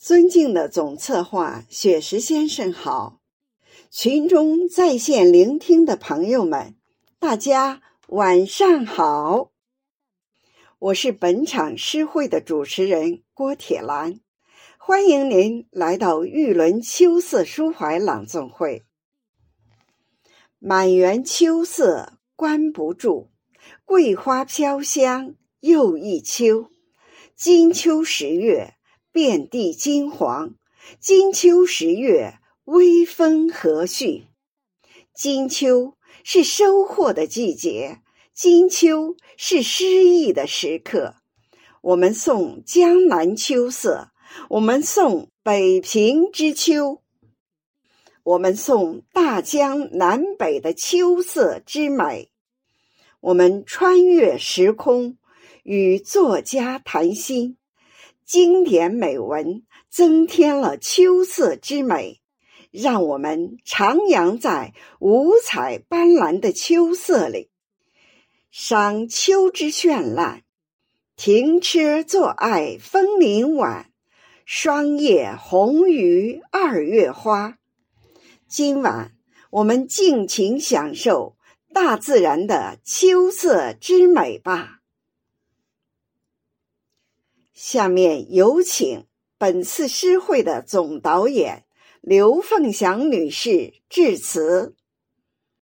[0.00, 3.20] 尊敬的总策划雪石先生好，
[3.90, 6.76] 群中在线聆听的朋友们，
[7.18, 9.50] 大家晚上好。
[10.78, 14.20] 我是本场诗会的主持人郭铁兰，
[14.78, 18.84] 欢迎您来到玉轮秋色抒怀朗诵会。
[20.60, 23.30] 满园秋色关不住，
[23.84, 26.70] 桂花飘香又一秋。
[27.34, 28.77] 金秋十月。
[29.20, 30.54] 遍地金黄，
[31.00, 34.22] 金秋十月，微风和煦。
[35.12, 37.98] 金秋是收获的季节，
[38.32, 41.16] 金秋是诗意的时刻。
[41.80, 44.12] 我们送江南秋色，
[44.50, 47.02] 我们送北平之秋，
[48.22, 52.30] 我们送大江南北的秋色之美。
[53.18, 55.18] 我们穿越时空，
[55.64, 57.56] 与作家谈心。
[58.28, 62.20] 经典美文增添了秋色之美，
[62.70, 67.48] 让我们徜徉在五彩斑斓的秋色里，
[68.50, 70.42] 赏秋之绚烂。
[71.16, 73.90] 停车坐爱枫林晚，
[74.44, 77.56] 霜叶红于二月花。
[78.46, 79.12] 今晚
[79.48, 81.38] 我们尽情享受
[81.72, 84.77] 大自然的秋色之美吧。
[87.60, 89.06] 下面有请
[89.36, 91.64] 本次诗会的总导演
[92.00, 94.76] 刘凤祥女士致辞。